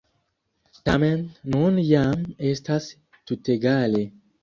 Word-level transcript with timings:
Tamen, 0.89 1.21
nun 1.57 1.79
jam 1.91 2.25
estas 2.55 2.91
tutegale. 3.21 4.07